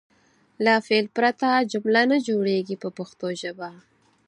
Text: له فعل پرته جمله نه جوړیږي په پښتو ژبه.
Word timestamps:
له 0.63 0.73
فعل 0.85 1.05
پرته 1.17 1.49
جمله 1.71 2.01
نه 2.11 2.17
جوړیږي 2.27 2.75
په 2.83 2.89
پښتو 2.97 3.27
ژبه. 3.41 3.69